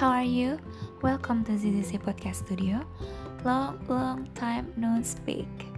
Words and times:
How 0.00 0.08
are 0.08 0.24
you? 0.24 0.56
Welcome 1.02 1.44
to 1.44 1.52
ZZC 1.52 2.00
Podcast 2.00 2.48
Studio. 2.48 2.80
Long, 3.44 3.84
long 3.84 4.32
time 4.32 4.72
no 4.80 4.96
speak. 5.04 5.68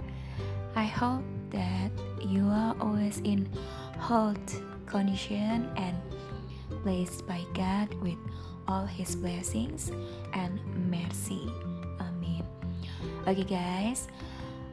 I 0.79 0.84
hope 0.87 1.27
that 1.50 1.91
you 2.22 2.46
are 2.46 2.77
always 2.79 3.19
in 3.27 3.50
health 3.98 4.62
condition 4.86 5.66
and 5.75 5.98
blessed 6.86 7.27
by 7.27 7.43
God 7.50 7.90
with 7.98 8.14
all 8.68 8.86
His 8.86 9.18
blessings 9.18 9.90
and 10.39 10.54
mercy. 10.86 11.50
Amen. 11.98 12.46
Okay, 13.27 13.43
guys. 13.43 14.07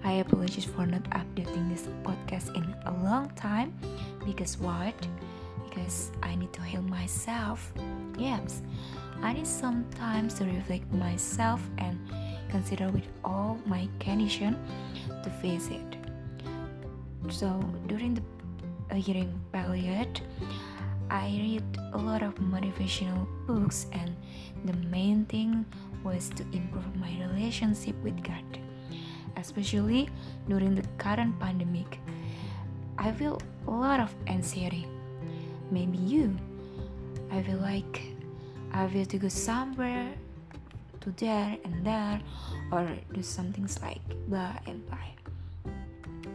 I 0.04 0.22
apologize 0.22 0.70
for 0.70 0.86
not 0.86 1.10
updating 1.18 1.74
this 1.74 1.90
podcast 2.06 2.54
in 2.54 2.70
a 2.86 2.94
long 3.02 3.34
time 3.34 3.74
because 4.30 4.62
what? 4.62 4.94
Because 5.66 6.12
I 6.22 6.36
need 6.36 6.54
to 6.54 6.62
heal 6.62 6.84
myself. 6.84 7.74
Yes, 8.16 8.62
I 9.22 9.34
need 9.34 9.48
some 9.48 9.86
time 9.96 10.30
to 10.30 10.46
reflect 10.46 10.92
myself 10.94 11.62
and 11.78 12.00
consider 12.50 12.90
with 12.90 13.08
all 13.24 13.60
my 13.66 13.88
condition 14.00 14.58
to 15.24 15.30
face 15.42 15.68
it. 15.70 15.98
So 17.30 17.60
during 17.88 18.16
the 18.16 18.24
uh, 18.92 18.96
hearing 18.96 19.40
period, 19.52 20.22
I 21.10 21.28
read 21.42 21.64
a 21.94 21.98
lot 21.98 22.24
of 22.24 22.36
motivational 22.36 23.28
books, 23.46 23.88
and 23.92 24.16
the 24.66 24.74
main 24.88 25.26
thing 25.26 25.66
was 26.04 26.30
to 26.30 26.44
improve 26.54 26.96
my 26.96 27.12
relationship 27.20 27.96
with 28.04 28.24
God, 28.24 28.46
especially 29.38 30.10
during 30.48 30.76
the 30.76 30.84
current 30.98 31.38
pandemic. 31.40 32.00
I 32.98 33.12
feel 33.12 33.42
a 33.68 33.72
lot 33.72 34.00
of 34.00 34.14
anxiety. 34.28 34.88
Maybe 35.72 35.98
you. 35.98 36.38
I 37.32 37.44
feel 37.44 37.58
like 37.58 38.02
I 38.74 38.88
feel 38.88 39.06
to 39.06 39.18
go 39.18 39.28
somewhere 39.28 40.14
to 41.02 41.12
there 41.12 41.58
and 41.64 41.86
there 41.86 42.22
or 42.72 42.88
do 43.14 43.22
some 43.22 43.52
things 43.54 43.80
like 43.82 44.02
blah 44.28 44.54
and 44.66 44.86
blah. 44.88 44.98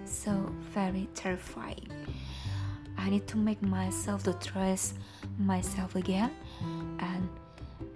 So 0.05 0.53
very 0.73 1.09
terrifying. 1.15 1.89
I 2.97 3.11
need 3.11 3.27
to 3.29 3.37
make 3.37 3.61
myself 3.63 4.23
to 4.25 4.33
trust 4.35 4.95
myself 5.39 5.95
again 5.97 6.31
and 6.99 7.29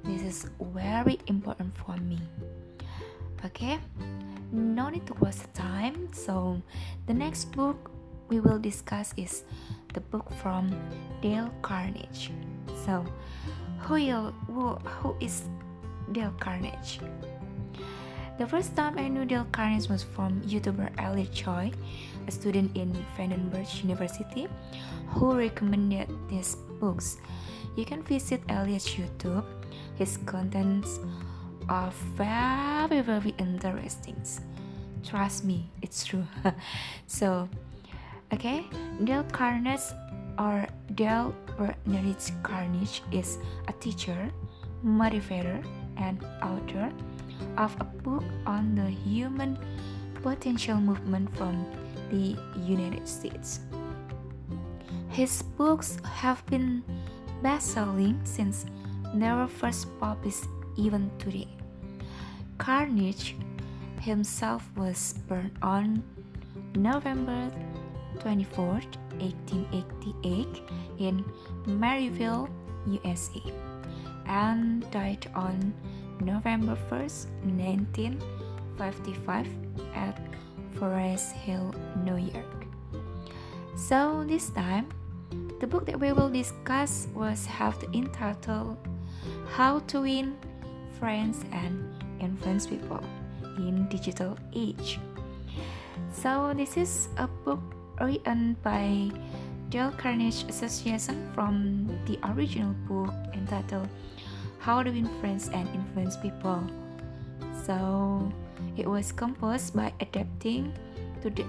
this 0.05 0.23
is 0.23 0.51
very 0.61 1.19
important 1.27 1.75
for 1.77 1.97
me. 1.97 2.19
Okay? 3.45 3.79
No 4.53 4.89
need 4.89 5.07
to 5.07 5.15
waste 5.15 5.53
time. 5.55 6.09
So 6.13 6.61
the 7.07 7.15
next 7.15 7.53
book 7.53 7.91
we 8.29 8.41
will 8.41 8.59
discuss 8.59 9.15
is 9.17 9.45
the 9.95 10.01
book 10.01 10.31
from 10.43 10.71
Dale 11.23 11.51
Carnegie. 11.63 12.35
So 12.85 13.05
who, 13.81 13.97
who, 14.47 14.75
who 14.75 15.17
is 15.21 15.43
Dale 16.13 16.35
Carnegie? 16.41 17.01
The 18.39 18.47
first 18.47 18.77
time 18.77 18.99
I 18.99 19.09
knew 19.09 19.25
Dale 19.25 19.47
Carnegie 19.51 19.89
was 19.91 20.05
from 20.05 20.41
YouTuber 20.43 20.95
Elliot 20.99 21.33
Choi, 21.33 21.73
a 22.27 22.31
student 22.31 22.77
in 22.77 22.95
Vandenberg 23.17 23.67
University, 23.83 24.47
who 25.09 25.37
recommended 25.37 26.09
these 26.29 26.55
books. 26.79 27.19
You 27.75 27.85
can 27.85 28.03
visit 28.03 28.41
Elliot's 28.49 28.87
YouTube. 28.95 29.45
His 29.97 30.19
contents 30.27 31.01
are 31.69 31.91
very, 32.15 33.01
very 33.01 33.35
interesting. 33.39 34.23
Trust 35.03 35.45
me, 35.45 35.71
it's 35.83 36.05
true. 36.05 36.27
so, 37.07 37.49
okay, 38.33 38.65
Dale 39.03 39.25
Carnegie 39.33 39.83
or 40.39 40.67
Dale 40.95 41.35
Bernardine 41.57 42.43
Carnegie 42.43 43.03
is 43.13 43.39
a 43.69 43.73
teacher, 43.75 44.31
motivator, 44.85 45.65
and 45.97 46.25
author 46.43 46.93
of 47.57 47.77
a 47.81 47.85
book 47.85 48.25
on 48.47 48.75
the 48.75 48.89
human 48.89 49.59
potential 50.23 50.77
movement 50.77 51.35
from 51.37 51.67
the 52.11 52.37
United 52.61 53.07
States. 53.07 53.61
His 55.11 55.43
books 55.43 55.99
have 56.05 56.45
been 56.47 56.83
best-selling 57.43 58.21
since 58.25 58.67
they 59.15 59.31
were 59.31 59.49
first 59.49 59.89
published 60.01 60.45
even 60.77 61.11
today. 61.19 61.49
Carnegie 62.59 63.37
himself 64.01 64.69
was 64.77 65.15
born 65.29 65.51
on 65.63 66.03
November 66.75 67.51
24, 68.21 68.81
1888 69.21 70.63
in 70.99 71.25
Maryville, 71.67 72.49
USA, 72.87 73.43
and 74.27 74.91
died 74.91 75.31
on 75.35 75.75
November 76.21 76.77
1st, 76.91 77.27
1955 77.45 79.47
at 79.95 80.21
Forest 80.79 81.33
Hill, 81.33 81.75
New 82.05 82.17
York. 82.17 82.67
So 83.77 84.25
this 84.27 84.51
time, 84.51 84.89
the 85.61 85.67
book 85.67 85.87
that 85.87 85.99
we 85.99 86.13
will 86.13 86.31
discuss 86.31 87.09
was 87.15 87.47
the 87.47 87.89
entitled 87.95 88.77
How 89.51 89.81
to 89.91 90.01
Win 90.03 90.37
Friends 90.99 91.45
and 91.53 91.95
Influence 92.21 92.67
People 92.67 93.03
in 93.57 93.89
Digital 93.89 94.37
Age. 94.55 95.01
So 96.13 96.53
this 96.57 96.77
is 96.77 97.09
a 97.17 97.27
book 97.27 97.61
written 98.01 98.57
by 98.63 99.11
Dale 99.69 99.93
Carnegie 99.97 100.49
Association 100.49 101.31
from 101.35 101.87
the 102.07 102.19
original 102.33 102.73
book 102.89 103.13
entitled 103.35 103.89
How 104.59 104.83
to 104.83 104.91
Win 104.91 105.09
Friends 105.21 105.49
and 105.53 105.69
Influence 105.75 106.17
People. 106.17 106.65
So 107.65 108.33
it 108.77 108.89
was 108.89 109.13
composed 109.13 109.77
by 109.77 109.93
adapting 110.01 110.73
to 111.23 111.31
the 111.31 111.45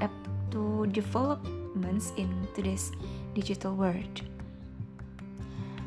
to 0.52 0.88
developments 0.88 2.12
in 2.18 2.28
today's 2.56 2.92
digital 3.34 3.76
world. 3.76 4.22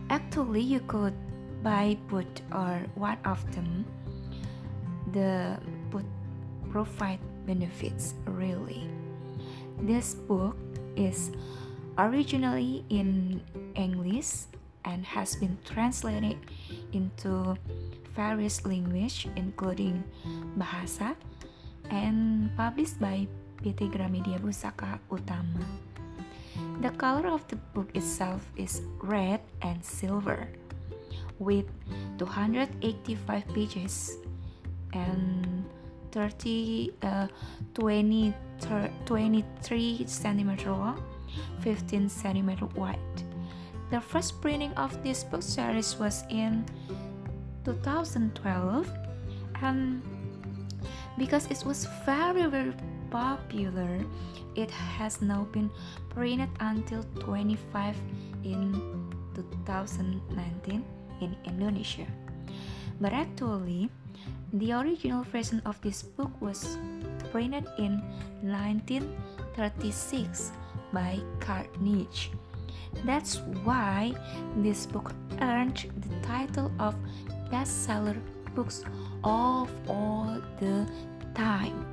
Actually, 0.08 0.60
you 0.62 0.80
could 0.86 1.14
buy 1.62 1.98
both 2.08 2.30
or 2.54 2.86
one 2.94 3.18
of 3.24 3.42
them. 3.54 3.84
The 5.12 5.58
both 5.90 6.06
provide 6.70 7.20
benefits 7.44 8.14
really. 8.24 8.88
This 9.80 10.14
book 10.14 10.56
is 10.96 11.32
originally 11.98 12.84
in 12.88 13.40
English 13.74 14.50
and 14.84 15.04
has 15.06 15.36
been 15.36 15.56
translated 15.64 16.36
into 16.92 17.56
various 18.12 18.64
languages 18.66 19.26
including 19.36 20.04
Bahasa 20.58 21.16
and 21.90 22.50
published 22.56 23.00
by 23.00 23.26
PT 23.62 23.88
Gramedia 23.88 24.40
Pustaka 24.40 24.98
Utama. 25.10 25.64
The 26.82 26.90
color 26.98 27.30
of 27.30 27.46
the 27.48 27.56
book 27.72 27.88
itself 27.94 28.42
is 28.56 28.82
red 29.00 29.40
and 29.62 29.84
silver 29.84 30.48
with 31.38 31.66
285 32.18 32.74
pages 33.54 34.18
and 34.92 35.51
30 36.12 36.92
uh, 37.02 37.26
20 37.74 38.34
23 39.06 40.04
centimeter 40.06 40.70
long 40.70 41.02
15 41.60 42.08
centimeter 42.08 42.66
wide. 42.76 42.98
The 43.90 44.00
first 44.00 44.40
printing 44.40 44.72
of 44.74 45.02
this 45.02 45.24
book 45.24 45.42
series 45.42 45.98
was 45.98 46.24
in 46.30 46.64
2012 47.64 48.88
and 49.62 50.02
because 51.18 51.46
it 51.50 51.64
was 51.64 51.88
very 52.04 52.46
very 52.46 52.72
popular 53.10 54.00
it 54.56 54.70
has 54.70 55.20
now 55.20 55.44
been 55.52 55.70
printed 56.10 56.48
until 56.60 57.04
25 57.20 57.96
in 58.44 58.72
2019 59.34 60.84
in 61.20 61.36
Indonesia. 61.44 62.06
But 63.00 63.12
actually 63.12 63.88
the 64.52 64.72
original 64.72 65.24
version 65.24 65.62
of 65.64 65.80
this 65.80 66.02
book 66.02 66.30
was 66.40 66.76
printed 67.30 67.66
in 67.78 68.02
1936 68.42 70.52
by 70.92 71.18
Carnegie. 71.40 72.32
That's 73.04 73.38
why 73.64 74.12
this 74.56 74.84
book 74.84 75.14
earned 75.40 75.90
the 75.96 76.26
title 76.26 76.70
of 76.78 76.94
bestseller 77.50 78.20
books 78.54 78.84
of 79.24 79.70
all 79.88 80.42
the 80.60 80.86
time. 81.34 81.86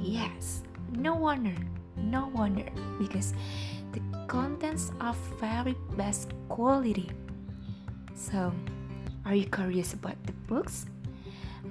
Yes, 0.00 0.64
no 0.96 1.14
wonder, 1.14 1.54
no 1.96 2.32
wonder, 2.34 2.66
because 2.98 3.32
the 3.92 4.00
contents 4.26 4.90
are 5.00 5.14
very 5.38 5.76
best 5.96 6.32
quality. 6.48 7.10
So, 8.14 8.52
are 9.24 9.34
you 9.34 9.46
curious 9.46 9.94
about 9.94 10.16
the 10.26 10.32
books? 10.48 10.86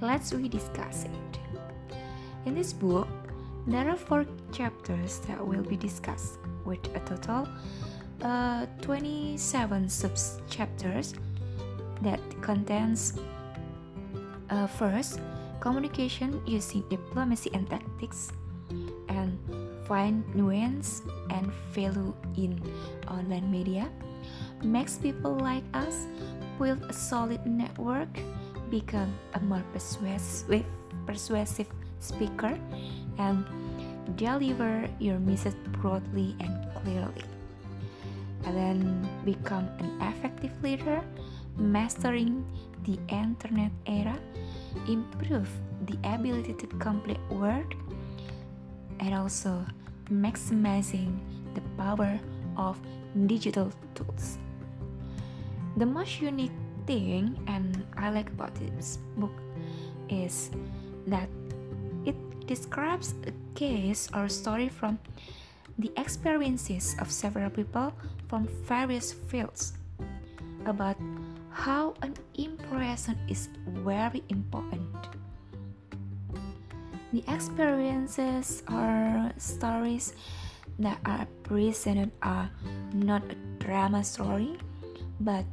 Let's 0.00 0.32
we 0.32 0.48
discuss 0.48 1.04
it. 1.04 1.38
In 2.46 2.54
this 2.54 2.72
book, 2.72 3.08
there 3.66 3.88
are 3.88 3.96
four 3.96 4.24
chapters 4.52 5.18
that 5.26 5.44
will 5.44 5.62
be 5.62 5.76
discussed, 5.76 6.38
with 6.64 6.84
a 6.94 7.00
total 7.00 7.48
uh, 8.22 8.66
27 8.82 9.88
sub 9.88 10.12
chapters 10.48 11.14
that 12.02 12.20
contains 12.40 13.18
uh, 14.50 14.66
first 14.66 15.20
communication 15.60 16.40
using 16.46 16.82
diplomacy 16.88 17.50
and 17.52 17.68
tactics 17.68 18.32
and 19.08 19.38
find 19.86 20.24
nuance 20.34 21.02
and 21.30 21.52
value 21.72 22.14
in 22.36 22.60
online 23.08 23.50
media 23.50 23.88
makes 24.62 24.96
people 24.96 25.34
like 25.36 25.64
us 25.74 26.06
build 26.58 26.82
a 26.88 26.92
solid 26.92 27.44
network 27.46 28.08
become 28.70 29.12
a 29.34 29.40
more 29.40 29.62
persuasive 29.72 30.64
persuasive 31.06 31.66
speaker 31.98 32.58
and 33.18 33.44
deliver 34.16 34.88
your 34.98 35.18
message 35.18 35.56
broadly 35.80 36.36
and 36.40 36.54
clearly 36.82 37.24
and 38.44 38.56
then 38.56 39.08
become 39.24 39.68
an 39.78 39.90
effective 40.00 40.52
leader 40.62 41.02
mastering 41.56 42.44
the 42.84 42.98
internet 43.08 43.70
era 43.86 44.16
improve 44.88 45.48
the 45.86 45.98
ability 46.04 46.54
to 46.54 46.66
complete 46.78 47.20
work 47.30 47.74
and 49.00 49.14
also 49.14 49.64
maximizing 50.10 51.18
the 51.54 51.60
power 51.76 52.18
of 52.56 52.78
digital 53.26 53.72
tools. 53.94 54.38
The 55.76 55.86
most 55.86 56.20
unique 56.20 56.52
thing 56.90 57.38
and 57.46 57.86
I 57.94 58.10
like 58.10 58.34
about 58.34 58.50
this 58.58 58.98
book 59.14 59.30
is 60.10 60.50
that 61.06 61.30
it 62.02 62.18
describes 62.50 63.14
a 63.30 63.32
case 63.54 64.10
or 64.10 64.26
story 64.26 64.66
from 64.66 64.98
the 65.78 65.94
experiences 65.94 66.98
of 66.98 67.06
several 67.14 67.46
people 67.46 67.94
from 68.26 68.50
various 68.66 69.14
fields 69.30 69.78
about 70.66 70.98
how 71.54 71.94
an 72.02 72.18
impression 72.34 73.14
is 73.30 73.46
very 73.86 74.26
important. 74.26 74.90
The 77.14 77.22
experiences 77.30 78.66
or 78.66 79.30
stories 79.38 80.18
that 80.82 80.98
are 81.06 81.26
presented 81.46 82.10
are 82.22 82.50
not 82.90 83.22
a 83.30 83.38
drama 83.62 84.02
story, 84.02 84.58
but 85.22 85.46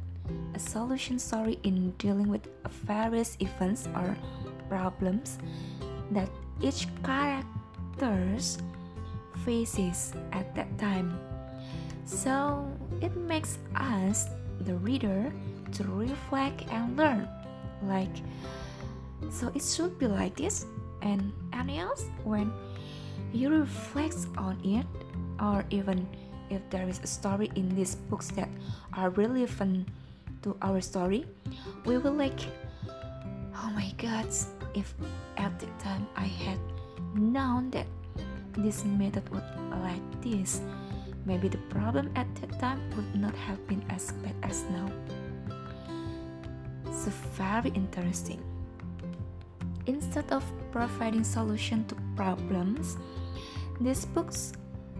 a 0.54 0.58
solution 0.58 1.18
story 1.18 1.58
in 1.62 1.92
dealing 1.98 2.28
with 2.28 2.48
various 2.84 3.36
events 3.40 3.88
or 3.94 4.16
problems 4.68 5.38
that 6.10 6.28
each 6.60 6.86
characters 7.04 8.58
faces 9.44 10.12
at 10.32 10.54
that 10.54 10.68
time. 10.78 11.18
So 12.04 12.66
it 13.00 13.16
makes 13.16 13.58
us, 13.76 14.26
the 14.60 14.74
reader, 14.76 15.32
to 15.72 15.84
reflect 15.84 16.64
and 16.72 16.96
learn. 16.96 17.28
Like, 17.84 18.16
so 19.30 19.52
it 19.54 19.62
should 19.62 19.98
be 19.98 20.06
like 20.06 20.36
this, 20.36 20.66
and 21.02 21.32
any 21.52 21.78
else 21.78 22.06
when 22.24 22.52
you 23.32 23.50
reflect 23.50 24.26
on 24.36 24.58
it, 24.64 24.86
or 25.38 25.64
even 25.70 26.08
if 26.50 26.62
there 26.70 26.88
is 26.88 27.00
a 27.04 27.06
story 27.06 27.50
in 27.54 27.68
these 27.76 27.94
books 27.94 28.30
that 28.32 28.48
are 28.94 29.10
relevant 29.10 29.88
to 30.42 30.56
our 30.62 30.80
story, 30.80 31.24
we 31.84 31.98
were 31.98 32.10
like, 32.10 32.40
oh 33.56 33.70
my 33.74 33.92
god, 33.98 34.26
if 34.74 34.94
at 35.36 35.58
the 35.58 35.66
time 35.78 36.06
I 36.16 36.26
had 36.26 36.58
known 37.14 37.70
that 37.70 37.86
this 38.56 38.84
method 38.84 39.28
would 39.30 39.44
like 39.82 40.22
this, 40.22 40.60
maybe 41.24 41.48
the 41.48 41.62
problem 41.70 42.10
at 42.16 42.26
that 42.36 42.58
time 42.60 42.80
would 42.96 43.14
not 43.14 43.34
have 43.34 43.66
been 43.66 43.84
as 43.90 44.12
bad 44.22 44.34
as 44.42 44.64
now 44.70 44.90
so 46.98 47.10
very 47.32 47.70
interesting. 47.70 48.42
Instead 49.86 50.30
of 50.32 50.44
providing 50.72 51.24
solution 51.24 51.84
to 51.86 51.96
problems, 52.16 52.96
this 53.80 54.04
book 54.04 54.32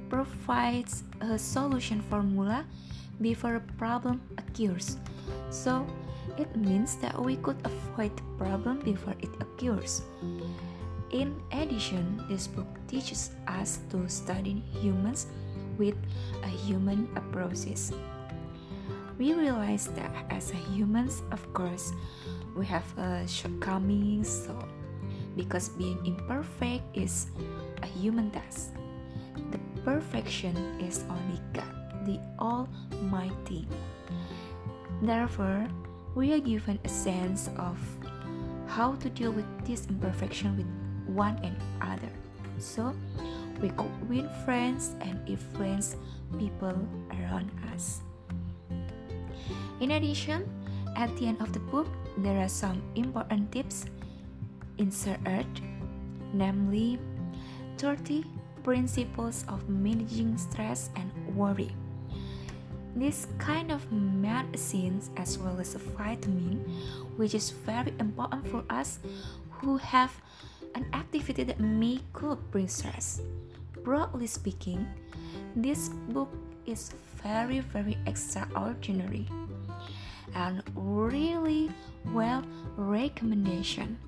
provides 0.09 1.03
a 1.21 1.39
solution 1.39 2.01
formula 2.01 2.65
before 3.21 3.57
a 3.57 3.65
problem 3.79 4.21
occurs. 4.39 4.97
So 5.51 5.87
it 6.37 6.55
means 6.57 6.97
that 6.97 7.19
we 7.19 7.37
could 7.37 7.59
avoid 7.65 8.17
the 8.17 8.27
problem 8.39 8.81
before 8.81 9.15
it 9.21 9.31
occurs. 9.41 10.03
In 11.11 11.41
addition, 11.53 12.25
this 12.29 12.47
book 12.47 12.69
teaches 12.87 13.31
us 13.47 13.81
to 13.91 14.09
study 14.09 14.63
humans 14.73 15.27
with 15.79 15.97
a 16.45 16.49
human 16.49 17.09
approach 17.17 17.65
we 19.19 19.35
realize 19.35 19.89
that 19.99 20.15
as 20.31 20.51
humans, 20.51 21.23
of 21.33 21.43
course, 21.53 21.93
we 22.57 22.65
have 22.67 22.87
uh, 22.97 23.27
shortcomings. 23.27 24.31
So, 24.47 24.55
because 25.37 25.71
being 25.71 25.99
imperfect 26.07 26.85
is 26.95 27.27
a 27.83 27.87
human 27.87 28.31
task, 28.31 28.75
the 29.51 29.59
perfection 29.83 30.55
is 30.79 31.05
only 31.11 31.43
God, 31.53 31.78
the 32.09 32.19
Almighty. 32.41 33.69
Therefore, 35.03 35.69
we 36.17 36.33
are 36.33 36.41
given 36.41 36.81
a 36.85 36.89
sense 36.89 37.53
of 37.61 37.77
how 38.67 38.97
to 38.97 39.09
deal 39.13 39.31
with 39.31 39.47
this 39.65 39.87
imperfection 39.87 40.57
with 40.57 40.67
one 41.15 41.37
another. 41.45 42.09
So, 42.59 42.97
we 43.61 43.69
could 43.71 43.93
win 44.09 44.29
friends 44.45 44.97
and 45.05 45.21
influence 45.29 45.97
people 46.39 46.75
around 47.13 47.53
us. 47.75 48.01
In 49.81 49.93
addition, 49.93 50.49
at 50.97 51.15
the 51.17 51.29
end 51.29 51.41
of 51.41 51.53
the 51.53 51.61
book, 51.71 51.87
there 52.19 52.41
are 52.41 52.49
some 52.49 52.83
important 52.97 53.53
tips 53.53 53.87
inserted, 54.79 55.47
namely 56.33 56.99
30 57.79 58.25
principles 58.65 59.45
of 59.49 59.69
managing 59.69 60.37
stress 60.37 60.91
and 60.97 61.11
worry. 61.37 61.71
This 62.97 63.27
kind 63.39 63.71
of 63.71 63.91
medicines 63.93 65.11
as 65.17 65.39
well 65.39 65.61
as 65.61 65.75
a 65.75 65.79
vitamin, 65.79 66.65
which 67.17 67.35
is 67.35 67.51
very 67.51 67.95
important 68.01 68.47
for 68.49 68.65
us 68.71 68.99
who 69.51 69.77
have 69.77 70.13
an 70.75 70.87
activity 70.93 71.45
that 71.45 71.61
may 71.61 72.01
could 72.13 72.39
bring 72.51 72.69
stress. 72.69 73.21
Broadly 73.85 74.27
speaking, 74.27 74.87
this 75.55 75.89
book 76.11 76.29
is 76.67 76.93
very 77.23 77.61
very 77.61 77.97
extraordinary 78.07 79.27
and 80.35 80.63
really 80.75 81.71
well 82.13 82.45
recommendation. 82.77 83.99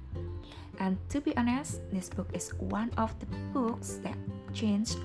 And 0.79 0.97
to 1.11 1.21
be 1.21 1.37
honest, 1.37 1.81
this 1.93 2.09
book 2.09 2.29
is 2.33 2.53
one 2.55 2.91
of 2.97 3.13
the 3.21 3.27
books 3.53 4.01
that 4.03 4.17
changed 4.53 4.97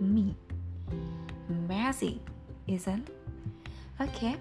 me. 0.00 0.36
Amazing, 1.48 2.20
isn't? 2.66 3.10
Okay, 4.00 4.36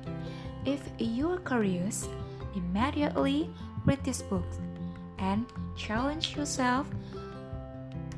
if 0.66 0.82
you're 0.98 1.40
curious, 1.40 2.08
immediately 2.56 3.50
read 3.86 4.04
this 4.04 4.22
book 4.22 4.46
and 5.20 5.46
challenge 5.76 6.36
yourself. 6.36 6.88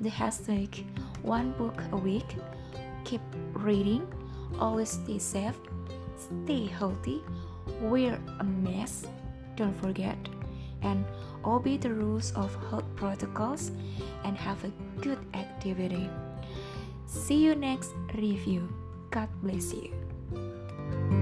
the 0.00 0.10
hashtag 0.10 0.84
one 1.22 1.52
book 1.52 1.82
a 1.92 1.96
week. 1.96 2.36
Keep 3.04 3.22
reading, 3.54 4.06
always 4.58 4.90
stay 4.90 5.18
safe, 5.18 5.56
stay 6.16 6.66
healthy, 6.66 7.22
wear 7.80 8.20
a 8.38 8.44
mask, 8.44 9.08
don't 9.56 9.76
forget, 9.80 10.18
and 10.82 11.04
obey 11.44 11.76
the 11.78 11.92
rules 11.92 12.32
of 12.32 12.54
health 12.68 12.84
protocols 12.96 13.72
and 14.24 14.36
have 14.36 14.62
a 14.64 14.72
good 15.00 15.18
activity. 15.34 16.08
See 17.06 17.42
you 17.42 17.54
next 17.54 17.92
review. 18.14 18.68
God 19.10 19.28
bless 19.42 19.72
you. 19.72 21.19